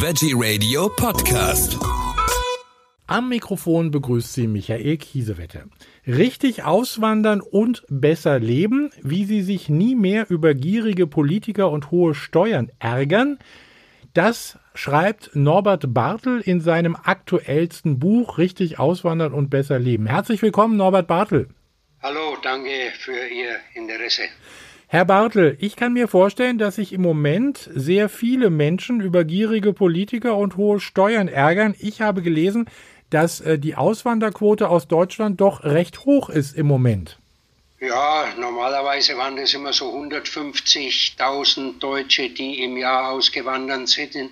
[0.00, 1.76] Veggie Radio Podcast.
[3.08, 5.64] Am Mikrofon begrüßt Sie Michael Kiesewette.
[6.06, 12.14] Richtig auswandern und besser leben, wie Sie sich nie mehr über gierige Politiker und hohe
[12.14, 13.40] Steuern ärgern,
[14.14, 20.06] das schreibt Norbert Bartel in seinem aktuellsten Buch Richtig auswandern und besser leben.
[20.06, 21.48] Herzlich willkommen, Norbert Bartel.
[22.00, 24.22] Hallo, danke für Ihr Interesse.
[24.90, 29.74] Herr Bartel, ich kann mir vorstellen, dass sich im Moment sehr viele Menschen über gierige
[29.74, 31.74] Politiker und hohe Steuern ärgern.
[31.78, 32.70] Ich habe gelesen,
[33.10, 37.18] dass äh, die Auswanderquote aus Deutschland doch recht hoch ist im Moment.
[37.80, 44.30] Ja, normalerweise waren das immer so 150.000 Deutsche, die im Jahr ausgewandert sind.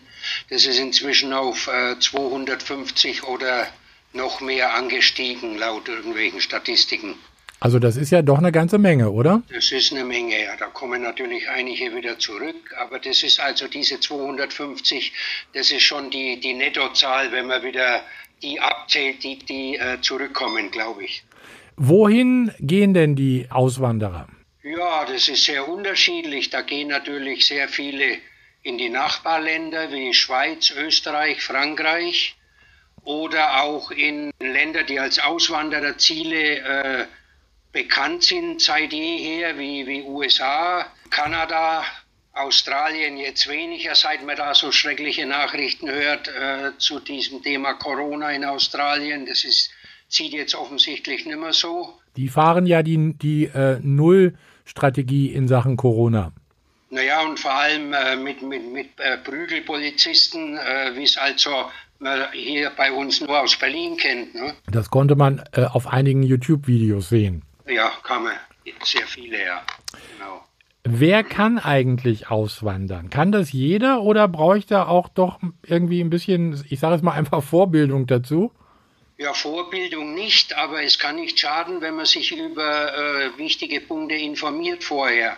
[0.49, 3.67] Das ist inzwischen auf äh, 250 oder
[4.15, 7.17] noch mehr angestiegen, laut irgendwelchen Statistiken.
[7.59, 9.43] Also das ist ja doch eine ganze Menge, oder?
[9.53, 10.57] Das ist eine Menge, ja.
[10.59, 15.13] Da kommen natürlich einige wieder zurück, aber das ist also diese 250,
[15.55, 18.03] das ist schon die, die Nettozahl, wenn man wieder
[18.43, 21.25] die abzählt, die, die äh, zurückkommen, glaube ich.
[21.77, 24.29] Wohin gehen denn die Auswanderer?
[24.63, 26.51] Ja, das ist sehr unterschiedlich.
[26.51, 28.19] Da gehen natürlich sehr viele
[28.63, 32.37] in die Nachbarländer wie Schweiz, Österreich, Frankreich
[33.05, 37.07] oder auch in Länder, die als Auswandererziele äh,
[37.73, 41.85] bekannt sind seit jeher, wie, wie USA, Kanada,
[42.33, 48.31] Australien jetzt weniger, seit man da so schreckliche Nachrichten hört äh, zu diesem Thema Corona
[48.31, 49.25] in Australien.
[49.27, 49.71] Das ist,
[50.09, 51.95] zieht jetzt offensichtlich nicht mehr so.
[52.17, 56.33] Die fahren ja die, die äh, Null-Strategie in Sachen Corona.
[56.91, 62.27] Naja, und vor allem äh, mit, mit, mit äh, Prügelpolizisten, äh, wie es also man
[62.33, 64.35] hier bei uns nur aus Berlin kennt.
[64.35, 64.55] Ne?
[64.71, 67.43] Das konnte man äh, auf einigen YouTube-Videos sehen.
[67.67, 68.37] Ja, kann man.
[68.83, 69.63] Sehr viele, ja.
[70.13, 70.45] Genau.
[70.89, 73.11] Wer kann eigentlich auswandern?
[73.11, 77.13] Kann das jeder oder bräuchte er auch doch irgendwie ein bisschen, ich sage es mal
[77.13, 78.53] einfach Vorbildung dazu?
[79.19, 84.15] Ja, Vorbildung nicht, aber es kann nicht schaden, wenn man sich über äh, wichtige Punkte
[84.15, 85.37] informiert vorher.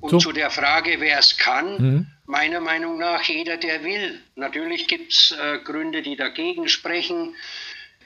[0.00, 0.18] Und so.
[0.18, 2.06] zu der Frage, wer es kann, mhm.
[2.26, 4.20] meiner Meinung nach jeder, der will.
[4.36, 7.34] Natürlich gibt es äh, Gründe, die dagegen sprechen.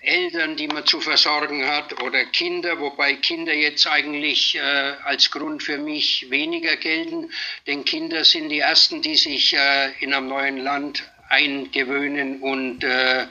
[0.02, 4.60] Eltern, die man zu versorgen hat oder Kinder, wobei Kinder jetzt eigentlich äh,
[5.04, 7.30] als Grund für mich weniger gelten,
[7.66, 13.26] denn Kinder sind die Ersten, die sich äh, in einem neuen Land eingewöhnen und äh,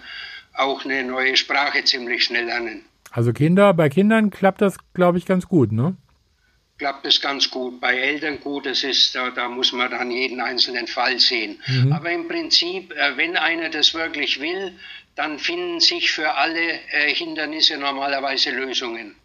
[0.53, 2.85] auch eine neue Sprache ziemlich schnell lernen.
[3.11, 5.95] Also Kinder, bei Kindern klappt das, glaube ich, ganz gut, ne?
[6.77, 7.79] klappt es ganz gut.
[7.79, 11.59] Bei Eltern gut, das ist, da, da muss man dann jeden einzelnen Fall sehen.
[11.67, 11.93] Mhm.
[11.93, 14.73] Aber im Prinzip, äh, wenn einer das wirklich will,
[15.17, 16.59] dann finden sich für alle
[16.91, 19.15] äh, Hindernisse normalerweise Lösungen.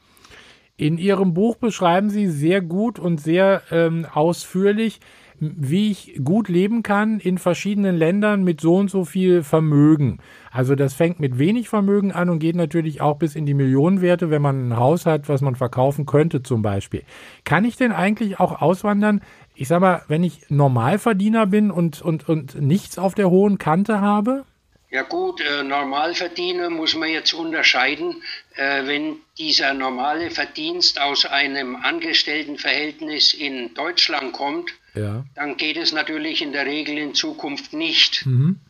[0.76, 5.00] In Ihrem Buch beschreiben Sie sehr gut und sehr ähm, ausführlich,
[5.38, 10.19] wie ich gut leben kann in verschiedenen Ländern mit so und so viel Vermögen.
[10.50, 14.30] Also das fängt mit wenig Vermögen an und geht natürlich auch bis in die Millionenwerte,
[14.30, 17.03] wenn man ein Haus hat, was man verkaufen könnte zum Beispiel.
[17.44, 19.20] Kann ich denn eigentlich auch auswandern?
[19.54, 24.00] Ich sag mal, wenn ich Normalverdiener bin und, und, und nichts auf der hohen Kante
[24.00, 24.44] habe?
[24.92, 28.22] Ja gut, äh, Normalverdiener muss man jetzt unterscheiden.
[28.56, 35.25] Äh, wenn dieser normale Verdienst aus einem Angestelltenverhältnis in Deutschland kommt, ja.
[35.34, 38.26] dann geht es natürlich in der Regel in Zukunft nicht.
[38.26, 38.60] Mhm.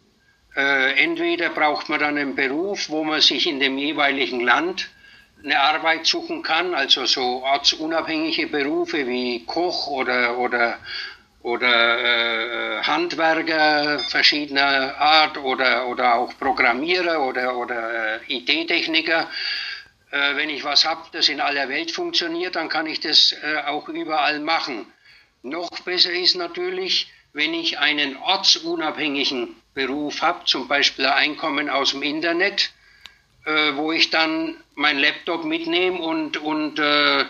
[0.55, 4.91] Äh, entweder braucht man dann einen Beruf, wo man sich in dem jeweiligen Land
[5.43, 10.79] eine Arbeit suchen kann, also so ortsunabhängige Berufe wie Koch oder, oder
[11.43, 19.29] oder äh, Handwerker verschiedener Art oder, oder auch Programmierer oder, oder äh, IT-Techniker.
[20.11, 23.59] Äh, wenn ich was habe, das in aller Welt funktioniert, dann kann ich das äh,
[23.67, 24.87] auch überall machen.
[25.43, 31.91] Noch besser ist natürlich, wenn ich einen ortsunabhängigen Beruf habe, zum Beispiel ein Einkommen aus
[31.91, 32.71] dem Internet,
[33.47, 37.25] äh, wo ich dann mein Laptop mitnehme und, und äh,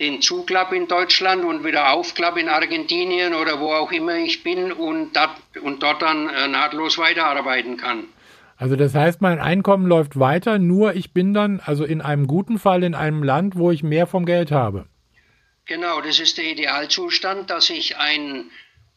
[0.00, 4.72] den zuklapp in Deutschland und wieder aufklapp in Argentinien oder wo auch immer ich bin
[4.72, 5.30] und, dat,
[5.62, 8.04] und dort dann äh, nahtlos weiterarbeiten kann.
[8.56, 12.58] Also das heißt, mein Einkommen läuft weiter, nur ich bin dann also in einem guten
[12.58, 14.86] Fall in einem Land, wo ich mehr vom Geld habe.
[15.66, 18.50] Genau, das ist der Idealzustand, dass ich ein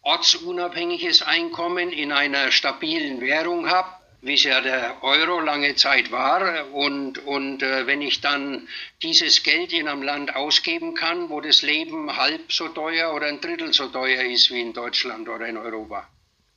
[0.04, 3.90] ortsunabhängiges Einkommen in einer stabilen Währung habe
[4.22, 6.72] wie es ja der Euro lange Zeit war.
[6.74, 8.68] Und, und äh, wenn ich dann
[9.02, 13.42] dieses Geld in einem Land ausgeben kann, wo das Leben halb so teuer oder ein
[13.42, 16.08] Drittel so teuer ist wie in Deutschland oder in Europa.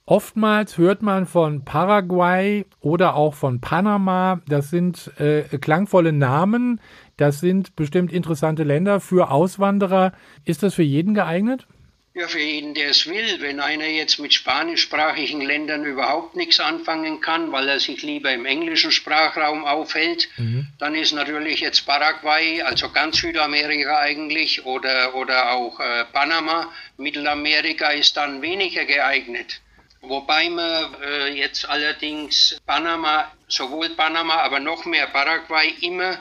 [0.06, 4.42] Oftmals hört man von Paraguay oder auch von Panama.
[4.46, 6.78] Das sind äh, klangvolle Namen.
[7.16, 10.12] Das sind bestimmt interessante Länder für Auswanderer.
[10.44, 11.66] Ist das für jeden geeignet?
[12.16, 13.40] Ja, für jeden, der es will.
[13.40, 18.46] Wenn einer jetzt mit spanischsprachigen Ländern überhaupt nichts anfangen kann, weil er sich lieber im
[18.46, 20.68] englischen Sprachraum aufhält, mhm.
[20.78, 27.88] dann ist natürlich jetzt Paraguay, also ganz Südamerika eigentlich, oder, oder auch äh, Panama, Mittelamerika
[27.88, 29.60] ist dann weniger geeignet.
[30.00, 36.20] Wobei man äh, jetzt allerdings Panama, sowohl Panama, aber noch mehr Paraguay immer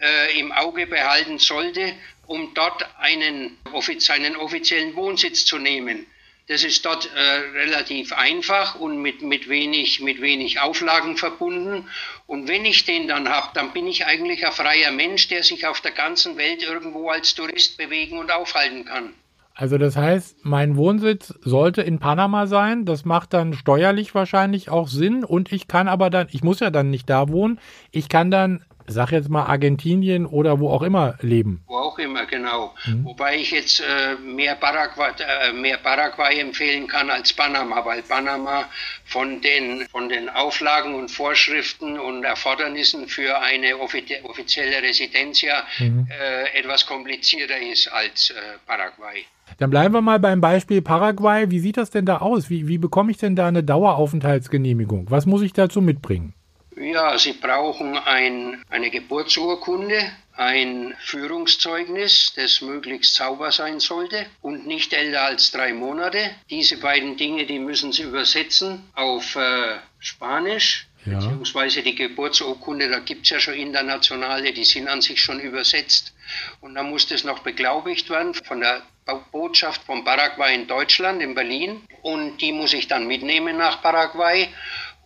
[0.00, 1.94] äh, im Auge behalten sollte,
[2.26, 3.58] um dort einen,
[3.98, 6.06] seinen offiziellen Wohnsitz zu nehmen.
[6.46, 11.88] Das ist dort äh, relativ einfach und mit, mit, wenig, mit wenig Auflagen verbunden.
[12.26, 15.66] Und wenn ich den dann habe, dann bin ich eigentlich ein freier Mensch, der sich
[15.66, 19.14] auf der ganzen Welt irgendwo als Tourist bewegen und aufhalten kann.
[19.54, 22.84] Also das heißt, mein Wohnsitz sollte in Panama sein.
[22.84, 25.24] Das macht dann steuerlich wahrscheinlich auch Sinn.
[25.24, 27.58] Und ich kann aber dann, ich muss ja dann nicht da wohnen,
[27.90, 31.62] ich kann dann sag jetzt mal Argentinien oder wo auch immer leben.
[31.66, 32.74] Wo auch immer, genau.
[32.86, 33.04] Mhm.
[33.04, 38.66] Wobei ich jetzt äh, mehr, Paraguay, äh, mehr Paraguay empfehlen kann als Panama, weil Panama
[39.04, 46.06] von den, von den Auflagen und Vorschriften und Erfordernissen für eine offizielle Residenz ja mhm.
[46.10, 48.34] äh, etwas komplizierter ist als äh,
[48.66, 49.24] Paraguay.
[49.58, 51.50] Dann bleiben wir mal beim Beispiel Paraguay.
[51.50, 52.50] Wie sieht das denn da aus?
[52.50, 55.10] Wie, wie bekomme ich denn da eine Daueraufenthaltsgenehmigung?
[55.10, 56.34] Was muss ich dazu mitbringen?
[56.76, 64.92] Ja, Sie brauchen ein, eine Geburtsurkunde, ein Führungszeugnis, das möglichst sauber sein sollte und nicht
[64.92, 66.34] älter als drei Monate.
[66.50, 70.88] Diese beiden Dinge, die müssen Sie übersetzen auf äh, Spanisch.
[71.06, 71.18] Ja.
[71.18, 76.14] Beziehungsweise die Geburtsurkunde, da gibt es ja schon internationale, die sind an sich schon übersetzt.
[76.60, 78.82] Und dann muss das noch beglaubigt werden von der
[79.30, 81.82] Botschaft von Paraguay in Deutschland, in Berlin.
[82.02, 84.48] Und die muss ich dann mitnehmen nach Paraguay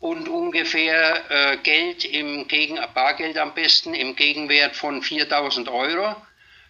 [0.01, 6.15] und ungefähr äh, Geld im Gegen Bargeld am besten im Gegenwert von 4000 Euro.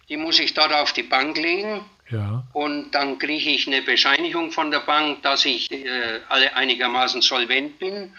[0.09, 1.85] Die muss ich dort auf die Bank legen.
[2.09, 2.43] Ja.
[2.53, 7.77] Und dann kriege ich eine Bescheinigung von der Bank, dass ich äh, alle einigermaßen solvent
[7.77, 8.13] bin.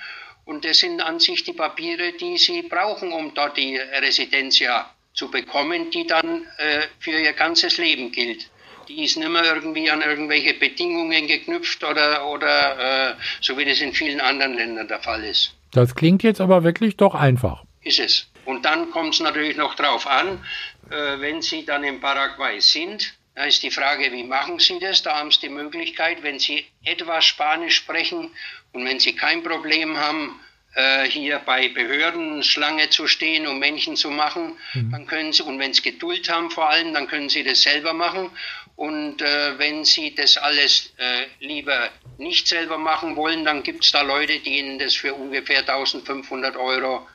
[0.44, 4.90] Und das sind an sich die Papiere, die Sie brauchen, um dort die Residenz ja
[5.12, 8.48] zu bekommen, die dann äh, für Ihr ganzes Leben gilt
[8.90, 13.80] die ist nicht mehr irgendwie an irgendwelche Bedingungen geknüpft oder, oder äh, so wie das
[13.80, 15.54] in vielen anderen Ländern der Fall ist.
[15.72, 17.64] Das klingt jetzt aber wirklich doch einfach.
[17.82, 18.26] Ist es.
[18.44, 20.44] Und dann kommt es natürlich noch darauf an,
[20.90, 25.02] äh, wenn Sie dann in Paraguay sind, da ist die Frage, wie machen Sie das?
[25.02, 28.30] Da haben Sie die Möglichkeit, wenn Sie etwas Spanisch sprechen
[28.72, 30.40] und wenn Sie kein Problem haben,
[30.74, 34.92] äh, hier bei Behörden Schlange zu stehen, um Männchen zu machen, mhm.
[34.92, 37.92] dann können Sie, und wenn Sie Geduld haben vor allem, dann können Sie das selber
[37.92, 38.30] machen.
[38.80, 43.92] Und äh, wenn Sie das alles äh, lieber nicht selber machen wollen, dann gibt es
[43.92, 47.06] da Leute, die Ihnen das für ungefähr 1500 Euro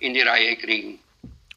[0.00, 0.98] in die Reihe kriegen.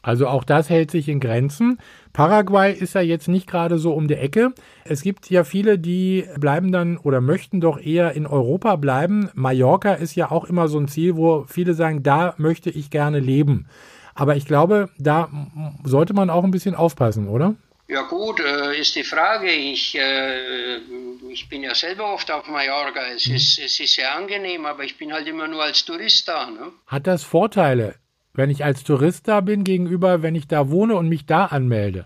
[0.01, 1.79] Also auch das hält sich in Grenzen.
[2.13, 4.53] Paraguay ist ja jetzt nicht gerade so um die Ecke.
[4.85, 9.29] Es gibt ja viele, die bleiben dann oder möchten doch eher in Europa bleiben.
[9.33, 13.19] Mallorca ist ja auch immer so ein Ziel, wo viele sagen, da möchte ich gerne
[13.19, 13.67] leben.
[14.15, 15.27] Aber ich glaube, da
[15.83, 17.55] sollte man auch ein bisschen aufpassen, oder?
[17.87, 19.49] Ja gut, äh, ist die Frage.
[19.49, 20.77] Ich, äh,
[21.29, 23.07] ich bin ja selber oft auf Mallorca.
[23.15, 23.35] Es, mhm.
[23.35, 26.49] ist, es ist sehr angenehm, aber ich bin halt immer nur als Tourist da.
[26.49, 26.73] Ne?
[26.85, 27.95] Hat das Vorteile,
[28.33, 32.05] wenn ich als Tourist da bin, gegenüber, wenn ich da wohne und mich da anmelde?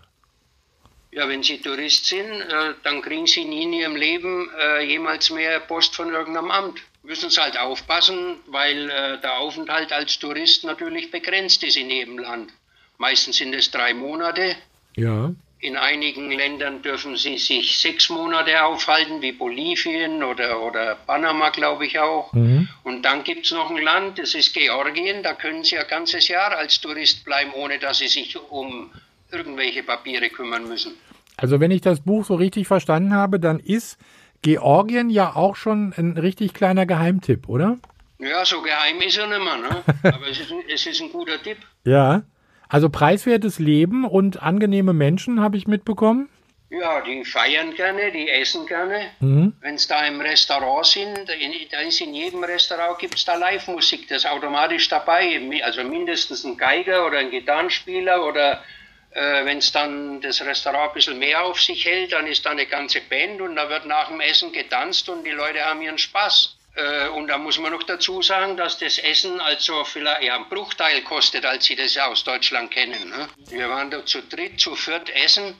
[1.14, 5.32] Ja, wenn Sie Tourist sind, äh, dann kriegen Sie nie in Ihrem Leben äh, jemals
[5.32, 6.80] mehr Post von irgendeinem Amt.
[7.04, 12.20] Müssen Sie halt aufpassen, weil äh, der Aufenthalt als Tourist natürlich begrenzt ist in jedem
[12.20, 12.54] Land.
[13.00, 14.56] Meistens sind es drei Monate.
[14.96, 15.32] Ja.
[15.62, 21.86] In einigen Ländern dürfen sie sich sechs Monate aufhalten, wie Bolivien oder, oder Panama, glaube
[21.86, 22.34] ich auch.
[22.34, 22.68] Mhm.
[22.84, 26.28] Und dann gibt es noch ein Land, das ist Georgien, da können sie ein ganzes
[26.28, 28.90] Jahr als Tourist bleiben, ohne dass sie sich um
[29.32, 30.94] irgendwelche Papiere kümmern müssen.
[31.38, 34.00] Also wenn ich das Buch so richtig verstanden habe, dann ist
[34.42, 37.78] Georgien ja auch schon ein richtig kleiner Geheimtipp, oder?
[38.18, 39.84] Ja, so geheim ist er nicht mehr, ne?
[40.12, 41.58] aber es ist, es ist ein guter Tipp.
[41.84, 42.24] Ja.
[42.72, 46.30] Also preiswertes Leben und angenehme Menschen habe ich mitbekommen.
[46.70, 49.12] Ja, die feiern gerne, die essen gerne.
[49.20, 49.52] Mhm.
[49.60, 54.08] Wenn es da im Restaurant sind, da ist in jedem Restaurant gibt es da Live-Musik,
[54.08, 55.42] das ist automatisch dabei.
[55.66, 58.64] Also mindestens ein Geiger oder ein Gitarrenspieler oder
[59.12, 62.52] äh, wenn es dann das Restaurant ein bisschen mehr auf sich hält, dann ist da
[62.52, 65.98] eine ganze Band und da wird nach dem Essen getanzt und die Leute haben ihren
[65.98, 66.56] Spaß.
[66.76, 70.50] Äh, und da muss man noch dazu sagen, dass das Essen also vielleicht ja, einen
[70.50, 73.10] Bruchteil kostet, als Sie das ja aus Deutschland kennen.
[73.10, 73.28] Ne?
[73.50, 75.54] Wir waren da zu dritt, zu viert essen,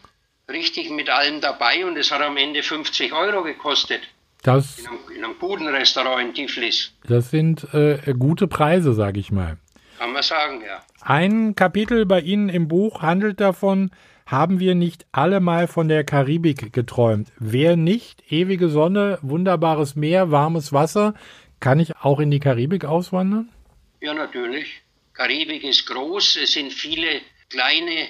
[0.50, 4.02] richtig mit allem dabei und es hat am Ende 50 Euro gekostet.
[4.44, 6.94] Das, in, einem, in einem guten Restaurant in Tiflis.
[7.08, 9.58] Das sind äh, gute Preise, sage ich mal.
[10.00, 10.84] Kann man sagen, ja.
[11.02, 13.92] Ein Kapitel bei Ihnen im Buch handelt davon,
[14.32, 17.28] haben wir nicht alle mal von der Karibik geträumt?
[17.38, 18.32] Wer nicht?
[18.32, 21.14] Ewige Sonne, wunderbares Meer, warmes Wasser.
[21.60, 23.50] Kann ich auch in die Karibik auswandern?
[24.00, 24.82] Ja, natürlich.
[25.14, 26.38] Karibik ist groß.
[26.38, 28.08] Es sind viele kleine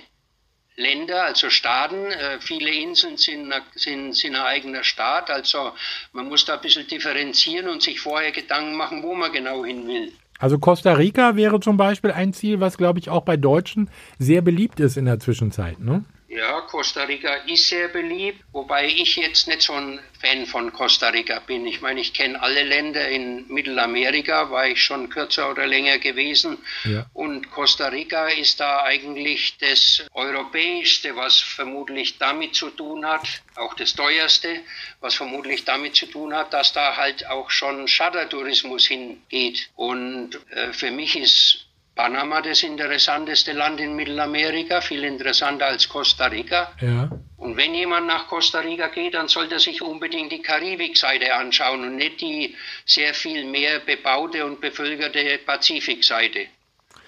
[0.76, 2.06] Länder, also Staaten.
[2.12, 5.32] Äh, viele Inseln sind, sind, sind ein eigener Staat.
[5.32, 5.74] Also
[6.14, 9.88] man muss da ein bisschen differenzieren und sich vorher Gedanken machen, wo man genau hin
[9.88, 10.14] will.
[10.42, 14.42] Also Costa Rica wäre zum Beispiel ein Ziel, was, glaube ich, auch bei Deutschen sehr
[14.42, 15.80] beliebt ist in der Zwischenzeit.
[15.80, 16.04] Ne?
[16.32, 21.10] Ja, Costa Rica ist sehr beliebt, wobei ich jetzt nicht so ein Fan von Costa
[21.10, 21.68] Rica bin.
[21.68, 26.58] Ich meine, ich kenne alle Länder in Mittelamerika, war ich schon kürzer oder länger gewesen.
[26.86, 27.06] Ja.
[27.14, 33.74] Und Costa Rica ist da eigentlich das Europäischste, was vermutlich damit zu tun hat, auch
[33.74, 34.62] das teuerste,
[35.02, 39.70] was vermutlich damit zu tun hat, dass da halt auch schon Chartertourismus hingeht.
[39.76, 46.28] Und äh, für mich ist Panama das interessanteste Land in Mittelamerika, viel interessanter als Costa
[46.28, 46.74] Rica.
[46.80, 47.10] Ja.
[47.38, 51.84] Und wenn jemand nach Costa Rica geht, dann sollte er sich unbedingt die Karibikseite anschauen
[51.84, 52.56] und nicht die
[52.86, 56.48] sehr viel mehr bebaute und bevölkerte Pazifikseite.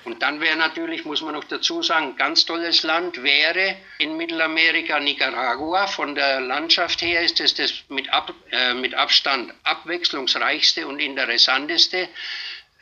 [0.06, 5.00] Und dann wäre natürlich, muss man noch dazu sagen, ganz tolles Land wäre in Mittelamerika
[5.00, 5.88] Nicaragua.
[5.88, 12.10] Von der Landschaft her ist es das mit, Ab, äh, mit Abstand abwechslungsreichste und interessanteste.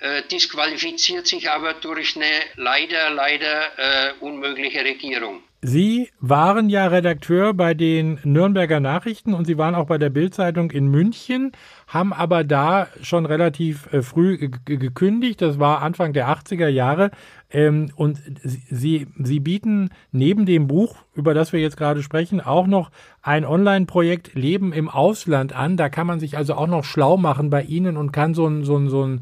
[0.01, 5.43] Äh, disqualifiziert sich aber durch eine leider, leider äh, unmögliche Regierung.
[5.61, 10.71] Sie waren ja Redakteur bei den Nürnberger Nachrichten und Sie waren auch bei der Bildzeitung
[10.71, 11.51] in München,
[11.85, 15.39] haben aber da schon relativ äh, früh gekündigt.
[15.39, 17.11] Das war Anfang der 80er Jahre.
[17.51, 22.65] Ähm, und Sie, Sie bieten neben dem Buch, über das wir jetzt gerade sprechen, auch
[22.65, 22.89] noch
[23.21, 25.77] ein Online-Projekt Leben im Ausland an.
[25.77, 28.63] Da kann man sich also auch noch schlau machen bei Ihnen und kann so ein,
[28.63, 29.21] so ein, so ein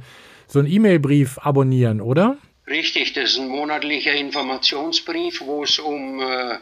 [0.50, 2.38] so einen E-Mail-Brief abonnieren, oder?
[2.68, 6.58] Richtig, das ist ein monatlicher Informationsbrief, wo es um äh,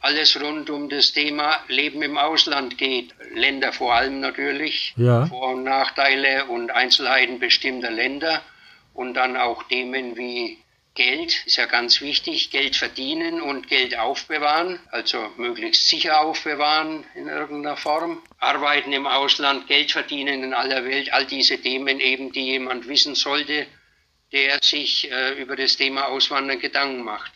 [0.00, 3.14] alles rund um das Thema Leben im Ausland geht.
[3.34, 5.26] Länder vor allem natürlich, ja.
[5.26, 8.42] Vor- und Nachteile und Einzelheiten bestimmter Länder
[8.94, 10.58] und dann auch Themen wie
[11.00, 17.26] Geld ist ja ganz wichtig, Geld verdienen und Geld aufbewahren, also möglichst sicher aufbewahren in
[17.26, 18.18] irgendeiner Form.
[18.38, 23.14] Arbeiten im Ausland, Geld verdienen in aller Welt, all diese Themen eben, die jemand wissen
[23.14, 23.66] sollte,
[24.32, 27.32] der sich äh, über das Thema Auswandern Gedanken macht.